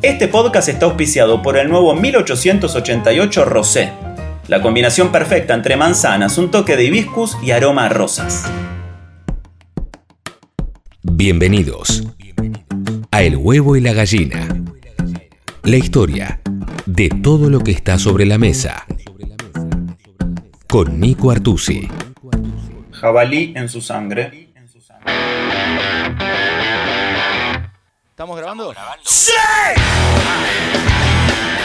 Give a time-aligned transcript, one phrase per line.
[0.00, 3.90] Este podcast está auspiciado por el nuevo 1888 Rosé,
[4.46, 8.48] la combinación perfecta entre manzanas, un toque de hibiscus y aroma a rosas.
[11.02, 12.04] Bienvenidos
[13.10, 14.46] a El huevo y la gallina.
[15.64, 16.42] La historia
[16.86, 18.86] de todo lo que está sobre la mesa.
[20.68, 21.88] Con Nico Artusi.
[22.92, 24.47] Jabalí en su sangre.
[28.18, 28.74] ¿Estamos grabando?
[29.04, 29.30] ¡Sí!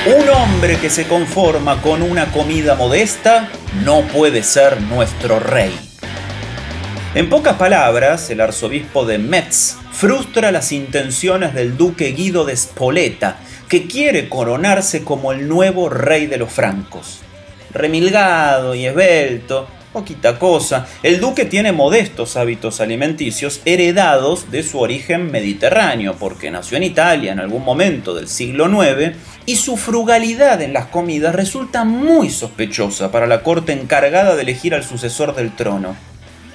[0.06, 3.50] Un hombre que se conforma con una comida modesta
[3.84, 5.76] no puede ser nuestro rey.
[7.16, 13.38] En pocas palabras, el arzobispo de Metz frustra las intenciones del duque Guido de Spoleta,
[13.68, 17.22] que quiere coronarse como el nuevo rey de los francos.
[17.72, 25.32] Remilgado y esbelto, poquita cosa, el duque tiene modestos hábitos alimenticios heredados de su origen
[25.32, 30.74] mediterráneo, porque nació en Italia en algún momento del siglo IX, y su frugalidad en
[30.74, 35.96] las comidas resulta muy sospechosa para la corte encargada de elegir al sucesor del trono.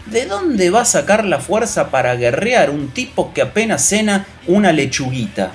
[0.07, 4.73] ¿De dónde va a sacar la fuerza para guerrear un tipo que apenas cena una
[4.73, 5.53] lechuguita?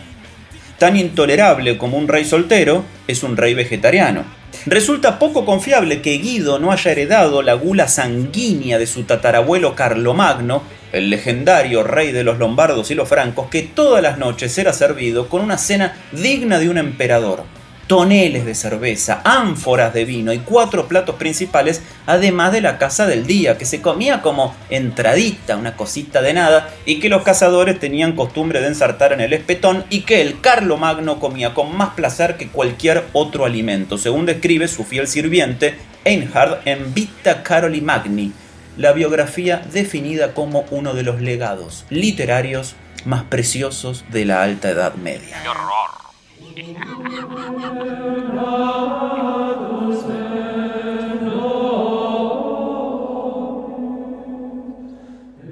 [0.78, 4.43] Tan intolerable como un rey soltero, es un rey vegetariano.
[4.66, 10.64] Resulta poco confiable que Guido no haya heredado la gula sanguínea de su tatarabuelo Carlomagno,
[10.92, 15.28] el legendario rey de los lombardos y los francos, que todas las noches era servido
[15.28, 17.44] con una cena digna de un emperador
[17.88, 23.26] toneles de cerveza, ánforas de vino y cuatro platos principales, además de la casa del
[23.26, 28.16] día, que se comía como entradita, una cosita de nada, y que los cazadores tenían
[28.16, 32.38] costumbre de ensartar en el espetón, y que el Carlo Magno comía con más placer
[32.38, 35.76] que cualquier otro alimento, según describe su fiel sirviente
[36.06, 38.32] Einhard en Vita Caroli Magni,
[38.78, 42.76] la biografía definida como uno de los legados literarios
[43.06, 45.38] más preciosos de la Alta Edad Media.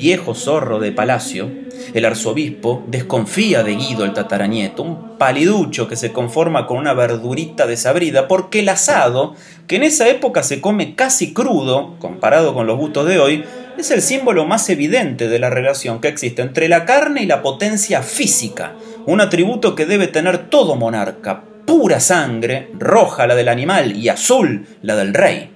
[0.01, 1.49] Viejo zorro de palacio,
[1.93, 7.65] el arzobispo desconfía de Guido el tataranieto, un paliducho que se conforma con una verdurita
[7.65, 9.35] desabrida, porque el asado,
[9.67, 13.43] que en esa época se come casi crudo, comparado con los gustos de hoy,
[13.77, 17.41] es el símbolo más evidente de la relación que existe entre la carne y la
[17.41, 18.73] potencia física,
[19.05, 24.67] un atributo que debe tener todo monarca, pura sangre, roja la del animal y azul
[24.81, 25.51] la del rey.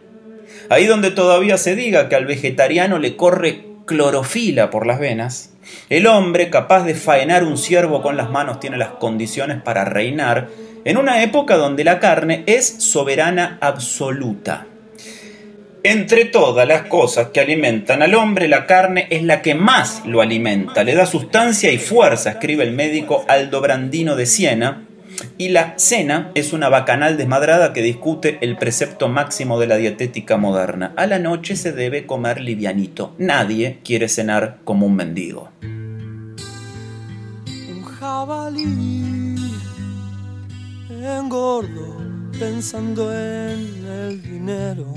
[0.70, 5.54] Ahí donde todavía se diga que al vegetariano le corre clorofila por las venas,
[5.90, 10.50] el hombre capaz de faenar un ciervo con las manos tiene las condiciones para reinar
[10.86, 14.68] en una época donde la carne es soberana absoluta.
[15.88, 20.22] Entre todas las cosas que alimentan al hombre, la carne es la que más lo
[20.22, 24.88] alimenta, le da sustancia y fuerza, escribe el médico Aldo Brandino de Siena,
[25.38, 30.38] y la cena es una bacanal desmadrada que discute el precepto máximo de la dietética
[30.38, 30.92] moderna.
[30.98, 33.14] A la noche se debe comer livianito.
[33.20, 35.52] Nadie quiere cenar como un mendigo.
[35.62, 36.36] Un
[38.00, 39.36] jabalí
[40.90, 42.02] engordo
[42.40, 44.88] pensando en el dinero.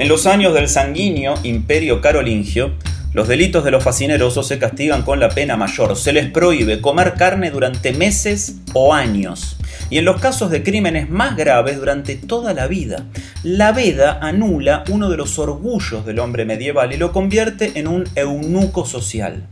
[0.00, 2.72] En los años del sanguíneo imperio carolingio,
[3.12, 5.94] los delitos de los fascinerosos se castigan con la pena mayor.
[5.94, 9.58] Se les prohíbe comer carne durante meses o años.
[9.90, 13.04] Y en los casos de crímenes más graves durante toda la vida.
[13.42, 18.08] La veda anula uno de los orgullos del hombre medieval y lo convierte en un
[18.14, 19.48] eunuco social.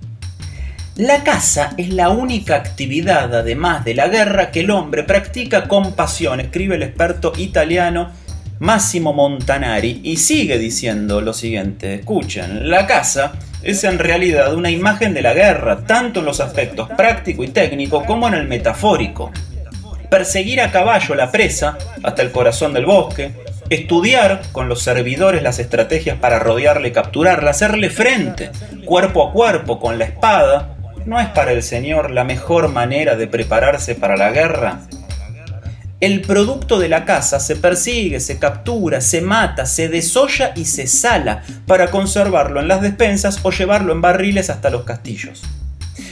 [0.97, 5.93] La caza es la única actividad, además de la guerra, que el hombre practica con
[5.93, 8.13] pasión, escribe el experto italiano
[8.61, 13.33] Massimo Montanari, y sigue diciendo lo siguiente, escuchen, la caza
[13.63, 18.05] es en realidad una imagen de la guerra, tanto en los aspectos práctico y técnico
[18.05, 19.31] como en el metafórico.
[20.11, 23.33] Perseguir a caballo la presa hasta el corazón del bosque,
[23.71, 28.51] estudiar con los servidores las estrategias para rodearle y capturarla, hacerle frente,
[28.85, 33.27] cuerpo a cuerpo, con la espada, ¿no es para el Señor la mejor manera de
[33.29, 34.81] prepararse para la guerra?
[36.01, 40.87] El producto de la caza se persigue, se captura, se mata, se desolla y se
[40.87, 45.43] sala para conservarlo en las despensas o llevarlo en barriles hasta los castillos.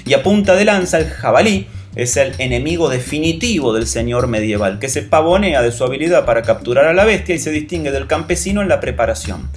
[0.05, 4.89] Y a punta de lanza el jabalí es el enemigo definitivo del señor medieval, que
[4.89, 8.63] se pavonea de su habilidad para capturar a la bestia y se distingue del campesino
[8.63, 9.49] en la preparación.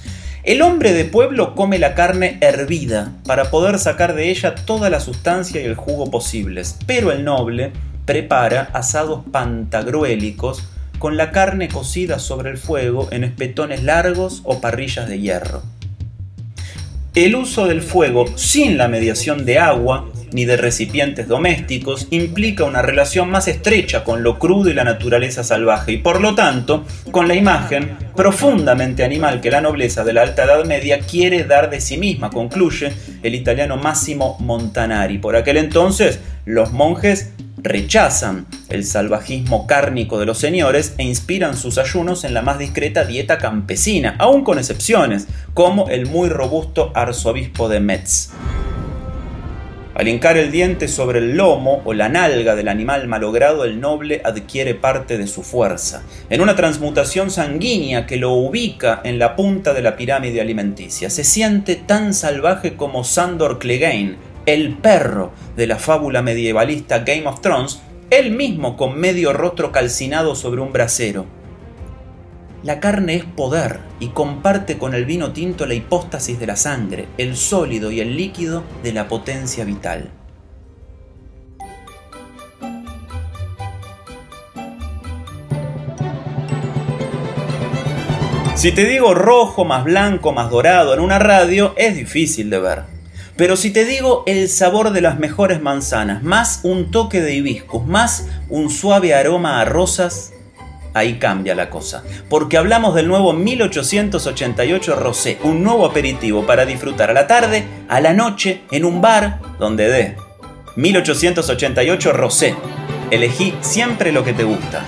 [0.44, 5.00] El hombre de pueblo come la carne hervida para poder sacar de ella toda la
[5.00, 7.72] sustancia y el jugo posibles, pero el noble
[8.04, 10.64] prepara asados pantagruélicos
[10.98, 15.62] con la carne cocida sobre el fuego en espetones largos o parrillas de hierro.
[17.14, 22.82] El uso del fuego sin la mediación de agua ni de recipientes domésticos, implica una
[22.82, 27.28] relación más estrecha con lo crudo y la naturaleza salvaje, y por lo tanto, con
[27.28, 31.80] la imagen profundamente animal que la nobleza de la Alta Edad Media quiere dar de
[31.80, 32.92] sí misma, concluye
[33.22, 35.18] el italiano Massimo Montanari.
[35.18, 41.78] Por aquel entonces, los monjes rechazan el salvajismo cárnico de los señores e inspiran sus
[41.78, 47.68] ayunos en la más discreta dieta campesina, aún con excepciones, como el muy robusto arzobispo
[47.68, 48.30] de Metz.
[50.00, 54.22] Al hincar el diente sobre el lomo o la nalga del animal malogrado, el noble
[54.24, 59.74] adquiere parte de su fuerza, en una transmutación sanguínea que lo ubica en la punta
[59.74, 61.10] de la pirámide alimenticia.
[61.10, 64.16] Se siente tan salvaje como Sandor Clegane,
[64.46, 70.34] el perro de la fábula medievalista Game of Thrones, él mismo con medio rostro calcinado
[70.34, 71.26] sobre un brasero.
[72.62, 77.06] La carne es poder y comparte con el vino tinto la hipóstasis de la sangre,
[77.16, 80.10] el sólido y el líquido de la potencia vital.
[88.60, 92.99] Si te digo rojo más blanco más dorado en una radio, es difícil de ver.
[93.40, 97.86] Pero si te digo el sabor de las mejores manzanas, más un toque de hibiscus,
[97.86, 100.34] más un suave aroma a rosas,
[100.92, 102.04] ahí cambia la cosa.
[102.28, 108.02] Porque hablamos del nuevo 1888 Rosé, un nuevo aperitivo para disfrutar a la tarde, a
[108.02, 110.16] la noche, en un bar donde dé.
[110.76, 112.54] 1888 Rosé.
[113.10, 114.84] Elegí siempre lo que te gusta.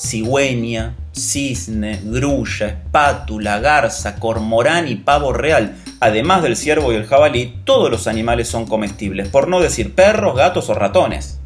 [0.00, 5.76] Cigüeña, cisne, grulla, espátula, garza, cormorán y pavo real.
[6.04, 10.36] Además del ciervo y el jabalí, todos los animales son comestibles, por no decir perros,
[10.36, 11.40] gatos o ratones.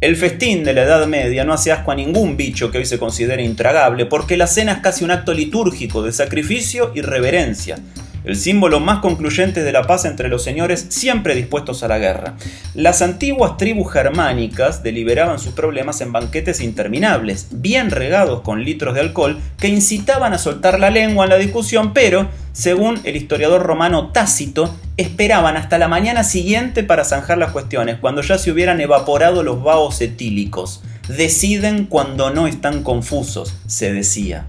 [0.00, 2.98] El festín de la Edad Media no hace asco a ningún bicho que hoy se
[2.98, 7.76] considere intragable, porque la cena es casi un acto litúrgico de sacrificio y reverencia,
[8.24, 12.34] el símbolo más concluyente de la paz entre los señores siempre dispuestos a la guerra.
[12.74, 19.00] Las antiguas tribus germánicas deliberaban sus problemas en banquetes interminables, bien regados con litros de
[19.00, 24.10] alcohol, que incitaban a soltar la lengua en la discusión, pero, según el historiador romano
[24.10, 29.42] Tácito, esperaban hasta la mañana siguiente para zanjar las cuestiones, cuando ya se hubieran evaporado
[29.42, 30.82] los vaos etílicos.
[31.08, 34.46] Deciden cuando no están confusos, se decía.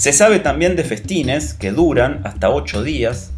[0.00, 3.32] Se sabe también de festines que duran hasta 8 días,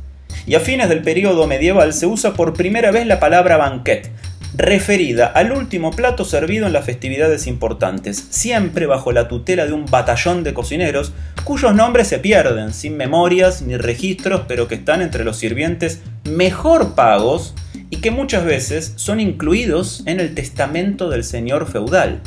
[0.47, 4.13] y a fines del periodo medieval se usa por primera vez la palabra banquet,
[4.55, 9.87] referida al último plato servido en las festividades importantes, siempre bajo la tutela de un
[9.87, 11.13] batallón de cocineros
[11.43, 16.01] cuyos nombres se pierden, sin memorias ni registros, pero que están entre los sirvientes
[16.31, 17.57] mejor pagos
[17.91, 22.21] y que muchas veces son incluidos en el testamento del señor feudal.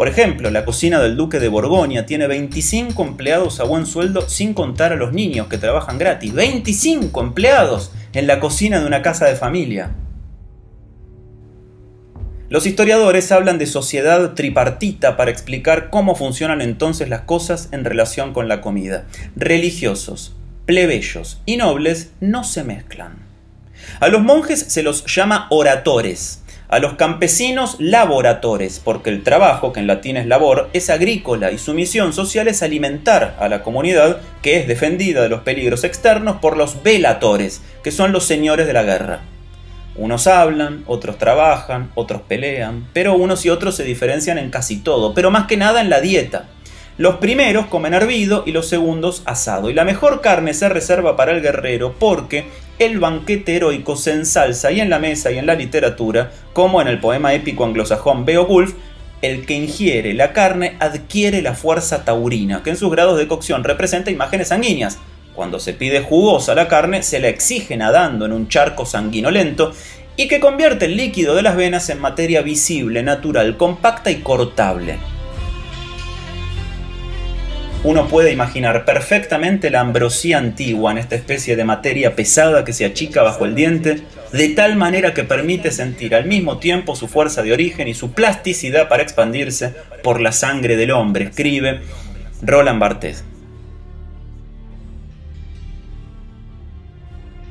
[0.00, 4.54] Por ejemplo, la cocina del duque de Borgoña tiene 25 empleados a buen sueldo sin
[4.54, 6.32] contar a los niños que trabajan gratis.
[6.32, 9.90] 25 empleados en la cocina de una casa de familia.
[12.48, 18.32] Los historiadores hablan de sociedad tripartita para explicar cómo funcionan entonces las cosas en relación
[18.32, 19.04] con la comida.
[19.36, 23.18] Religiosos, plebeyos y nobles no se mezclan.
[24.00, 29.80] A los monjes se los llama oradores, a los campesinos laboratores, porque el trabajo, que
[29.80, 34.20] en latín es labor, es agrícola y su misión social es alimentar a la comunidad
[34.40, 38.72] que es defendida de los peligros externos por los velatores, que son los señores de
[38.72, 39.20] la guerra.
[39.96, 45.12] Unos hablan, otros trabajan, otros pelean, pero unos y otros se diferencian en casi todo,
[45.12, 46.46] pero más que nada en la dieta.
[47.00, 49.70] Los primeros comen hervido y los segundos asado.
[49.70, 52.44] Y la mejor carne se reserva para el guerrero porque
[52.78, 56.88] el banquete heroico se ensalza y en la mesa y en la literatura, como en
[56.88, 58.74] el poema épico anglosajón Beowulf,
[59.22, 63.64] el que ingiere la carne adquiere la fuerza taurina, que en sus grados de cocción
[63.64, 64.98] representa imágenes sanguíneas.
[65.34, 69.72] Cuando se pide jugosa la carne, se la exige nadando en un charco sanguinolento
[70.18, 74.98] y que convierte el líquido de las venas en materia visible, natural, compacta y cortable
[77.82, 82.84] uno puede imaginar perfectamente la ambrosía antigua en esta especie de materia pesada que se
[82.84, 87.42] achica bajo el diente, de tal manera que permite sentir al mismo tiempo su fuerza
[87.42, 91.80] de origen y su plasticidad para expandirse por la sangre del hombre, escribe
[92.42, 93.24] Roland Barthes.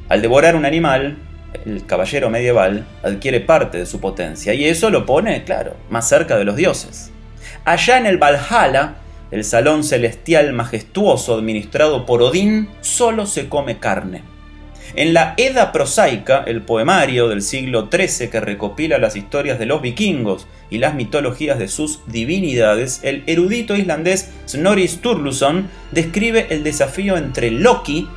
[0.09, 1.17] Al devorar un animal,
[1.65, 6.37] el caballero medieval adquiere parte de su potencia y eso lo pone, claro, más cerca
[6.37, 7.11] de los dioses.
[7.65, 8.95] Allá en el Valhalla,
[9.31, 14.23] el salón celestial majestuoso administrado por Odín, solo se come carne.
[14.95, 19.81] En la Edda prosaica, el poemario del siglo XIII que recopila las historias de los
[19.81, 27.17] vikingos y las mitologías de sus divinidades, el erudito islandés Snorri Sturluson describe el desafío
[27.17, 28.07] entre Loki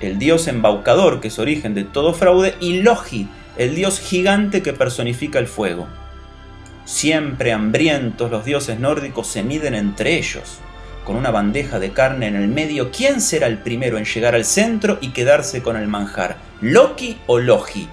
[0.00, 4.72] el dios embaucador que es origen de todo fraude, y Logi, el dios gigante que
[4.72, 5.86] personifica el fuego.
[6.90, 10.58] Siempre hambrientos, los dioses nórdicos se miden entre ellos.
[11.04, 14.44] Con una bandeja de carne en el medio, ¿quién será el primero en llegar al
[14.44, 16.38] centro y quedarse con el manjar?
[16.60, 17.88] ¿Loki o Logi?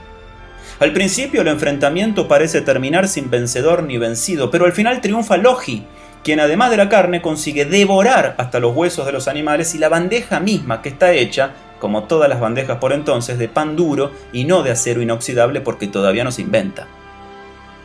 [0.79, 5.85] Al principio el enfrentamiento parece terminar sin vencedor ni vencido, pero al final triunfa Logi,
[6.23, 9.89] quien además de la carne consigue devorar hasta los huesos de los animales y la
[9.89, 14.45] bandeja misma que está hecha, como todas las bandejas por entonces, de pan duro y
[14.45, 16.87] no de acero inoxidable porque todavía no se inventa.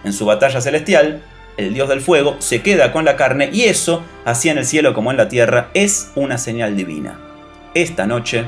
[0.05, 1.23] En su batalla celestial,
[1.57, 4.95] el dios del fuego se queda con la carne y eso, así en el cielo
[4.95, 7.19] como en la tierra, es una señal divina.
[7.75, 8.45] Esta noche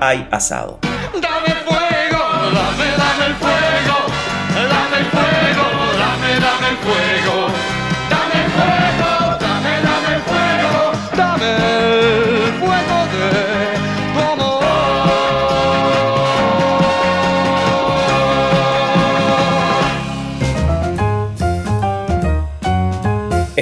[0.00, 0.78] hay asado.
[0.82, 3.96] Dame fuego, dame, dame el fuego,
[4.54, 5.64] dame el fuego,
[5.98, 7.43] dame, dame el fuego,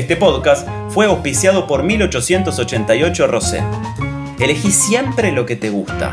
[0.02, 3.62] Este podcast fue auspiciado por 1888 Rosé.
[4.40, 6.12] Elegí siempre lo que te gusta.